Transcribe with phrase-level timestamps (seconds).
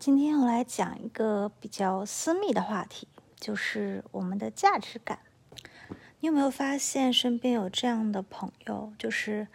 [0.00, 3.06] 今天我来讲一个比较私密的话题，
[3.38, 5.18] 就是我们的价值感。
[6.20, 9.48] 你有没有发现身边有这样的朋友，就是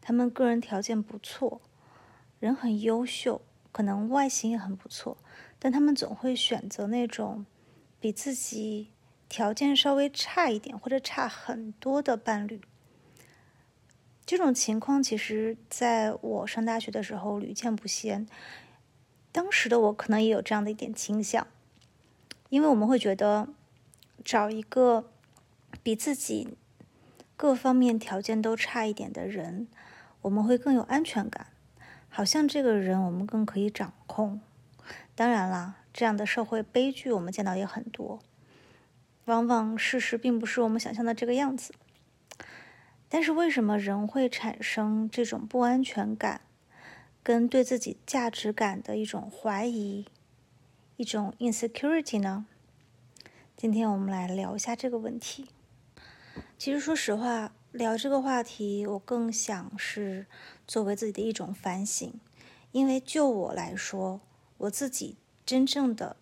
[0.00, 1.60] 他们个人条件不错，
[2.40, 5.16] 人很优秀，可能外形也很不错，
[5.60, 7.46] 但他们总会选择那种
[8.00, 8.88] 比自己
[9.28, 12.60] 条件稍微差一点或者差很多的伴侣。
[14.26, 18.26] 这种情况其实在我上大学的时候屡见不鲜。
[19.32, 21.46] 当时的我可能也有这样的一点倾向，
[22.50, 23.48] 因为我们会觉得
[24.22, 25.08] 找一个
[25.82, 26.56] 比自己
[27.36, 29.66] 各方面条件都差一点的人，
[30.20, 31.46] 我们会更有安全感，
[32.10, 34.40] 好像这个人我们更可以掌控。
[35.14, 38.20] 当然啦，这样的社会悲剧我们见到也很多，
[39.24, 41.72] 往往事实并不是我们想象的这个样子。
[43.08, 46.42] 但是为什么人会产生这种不安全感？
[47.24, 50.06] 跟对自己价值感的一种怀疑，
[50.96, 52.46] 一种 insecurity 呢？
[53.56, 55.48] 今天我们来聊一下这个问题。
[56.58, 60.26] 其实说实话，聊这个话题，我更想是
[60.66, 62.12] 作为自己的一种反省。
[62.72, 64.20] 因为就我来说，
[64.58, 66.16] 我自己真正的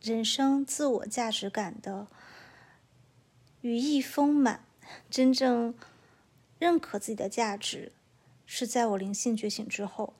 [0.00, 2.06] 人生自我价值感的
[3.62, 4.64] 羽翼丰满，
[5.10, 5.74] 真正
[6.60, 7.90] 认可自己的价值。
[8.46, 10.14] 是在我灵性觉醒之后，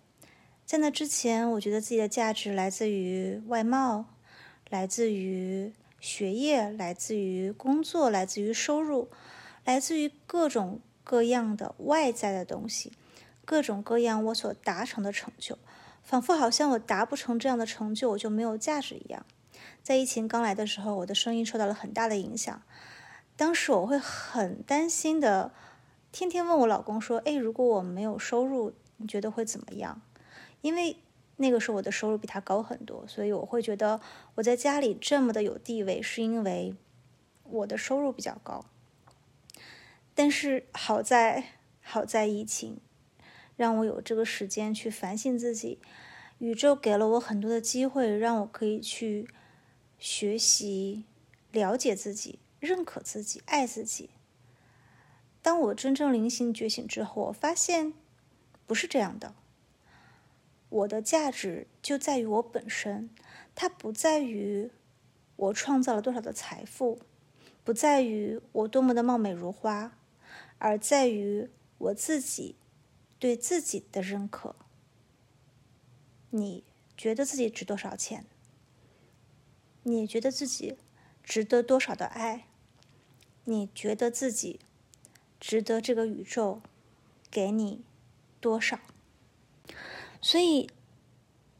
[0.64, 4.06] 在那之前，我觉得自己的价值来自于外貌，
[4.70, 9.10] 来自于学业，来自于工作，来自于收入，
[9.64, 12.92] 来自于各种各样的外在的东西，
[13.44, 15.58] 各种各样我所达成的成就，
[16.02, 19.26] 仿佛好像我达不成这样的成就，我就没有价值一样。
[19.82, 22.62] 在疫情刚来的时候，我的声音受到了很大的影响，
[23.36, 25.52] 当时我会很担心的。
[26.12, 30.02] 天天问我老公说：“哎，如果我没有收入，你觉得会怎么样？”
[30.60, 30.96] 因为
[31.38, 34.00] 那个时候我的收入比他高很多，所以我会觉得
[34.34, 36.76] 我在家里这么的有地位，是因为
[37.44, 38.66] 我的收入比较高。
[40.14, 41.44] 但是好在
[41.80, 42.78] 好在疫情，
[43.56, 45.80] 让我有这个时间去反省自己。
[46.38, 49.26] 宇宙给了我很多的机会，让我可以去
[49.98, 51.04] 学习、
[51.50, 54.10] 了解自己、认可自己、爱自己。
[55.42, 57.92] 当我真正灵性觉醒之后，我发现
[58.64, 59.34] 不是这样的。
[60.68, 63.10] 我的价值就在于我本身，
[63.54, 64.70] 它不在于
[65.36, 67.00] 我创造了多少的财富，
[67.64, 69.98] 不在于我多么的貌美如花，
[70.58, 72.54] 而在于我自己
[73.18, 74.54] 对自己的认可。
[76.30, 76.64] 你
[76.96, 78.24] 觉得自己值多少钱？
[79.82, 80.78] 你觉得自己
[81.24, 82.46] 值得多少的爱？
[83.44, 84.60] 你觉得自己？
[85.42, 86.62] 值得这个宇宙
[87.28, 87.82] 给你
[88.40, 88.78] 多少？
[90.20, 90.70] 所以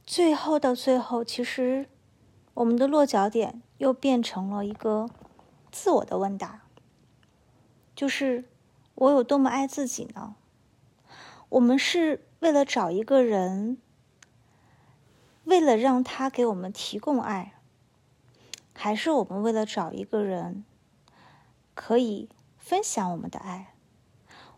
[0.07, 1.89] 最后到最后，其实
[2.55, 5.11] 我们的落脚点又变成了一个
[5.73, 6.63] 自我的问答，
[7.97, 8.45] 就是
[8.95, 10.37] 我有多么爱自己呢？
[11.49, 13.79] 我们是为了找一个人，
[15.43, 17.55] 为了让他给我们提供爱，
[18.73, 20.65] 还是我们为了找一个人
[21.75, 22.29] 可以
[22.63, 23.75] 分享我们的爱？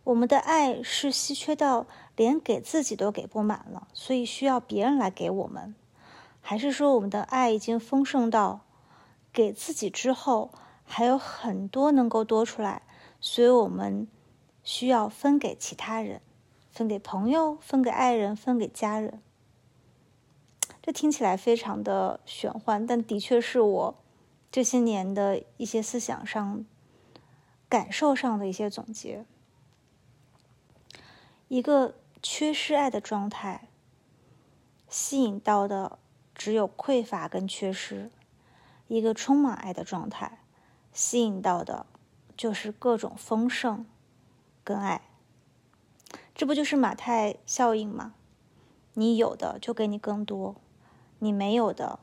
[0.04, 5.75] 我们的爱是稀缺到连给自己都给不满了，所以需要别人来给我们，
[6.43, 8.60] 还是说我们的爱已经丰盛到
[9.32, 10.50] 给自己之后
[10.84, 12.82] 还有很多能够多出来，
[13.19, 14.06] 所以我们
[14.62, 16.20] 需要分给其他人，
[16.70, 19.22] 分给朋友，分给爱人，分给家人。
[20.82, 23.94] 这听起来非常的玄幻，但的确是我
[24.53, 26.66] 这些年的一些思想上、
[27.69, 29.25] 感受上的一些总结。
[31.48, 33.69] 一个缺失爱的状态，
[34.88, 35.98] 吸引到的
[36.34, 38.10] 只有匮乏跟缺失；
[38.88, 40.41] 一个充满爱的状态，
[40.92, 41.86] 吸引到的
[42.36, 43.86] 就是各种丰盛
[44.62, 45.02] 跟爱。
[46.34, 48.14] 这不就是马太效应吗？
[48.94, 50.56] 你有的就给你更多，
[51.19, 51.99] 你没有的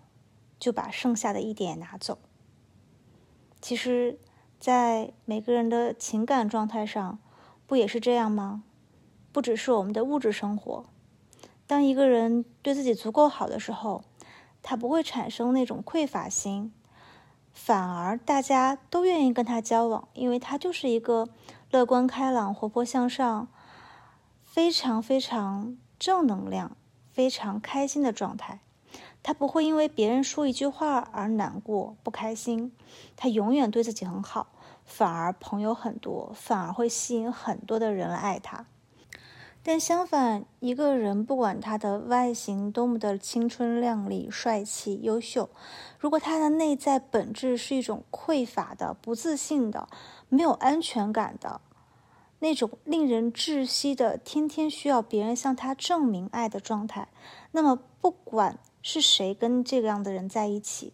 [0.60, 2.20] 就把剩下的一点拿走。
[3.62, 4.20] 其实，
[4.62, 7.18] 在每个人的情感状态上，
[7.66, 8.62] 不也是这样吗？
[9.32, 10.86] 不只是我们的物质生活，
[11.66, 14.04] 当一个人对自己足够好的时候，
[14.62, 16.72] 他不会产生那种匮乏心，
[17.52, 21.30] 反而大家都愿意跟他交往，因为他就是一个
[21.72, 23.48] 乐观开朗、活泼向上、
[24.44, 26.78] 非常非常正能量、
[27.10, 28.60] 非常开心的状态。
[29.24, 32.72] 他不会因为别人说一句话而难过、不开心，
[33.16, 34.48] 他永远对自己很好，
[34.84, 38.66] 反而朋友很多，反而会吸引很多的人来爱他。
[39.64, 45.52] 但相反，一个人不管他的外形多么的青春靓丽、帅气、优秀，
[46.00, 49.88] 如果他的内在本质是一种匮乏的、不自信的、
[50.30, 51.62] 没有安全感的，
[52.40, 57.10] 那种令人窒息的、天天需要别人向他证明爱的状态，
[57.52, 60.94] 那么不管是谁跟这个样的人在一起，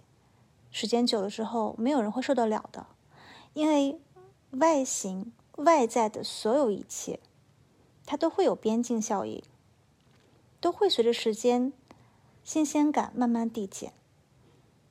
[0.71, 2.87] 时间久了之后，没有人会受得了的，
[3.53, 3.99] 因为
[4.51, 7.19] 外形、外在的所有一切。
[8.09, 9.43] 它都会有边境效应，
[10.61, 11.73] 都会随着时间
[12.41, 13.91] 新鲜感慢慢递减。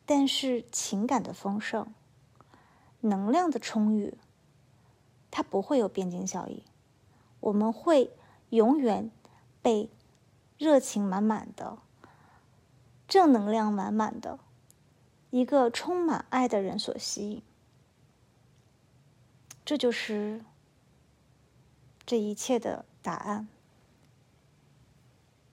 [0.04, 1.94] 但是情感的丰盛、
[3.00, 4.18] 能量的充裕，
[5.30, 6.62] 它不会有边境效应。
[7.40, 8.10] 我们会
[8.50, 9.10] 永远
[9.62, 9.88] 被
[10.58, 11.78] 热情满满的、
[13.06, 14.38] 正能量满满的
[15.30, 17.42] 一个充满爱的人所吸引。
[19.64, 20.44] 这就是
[22.04, 22.84] 这一切的。
[23.06, 23.46] 答案。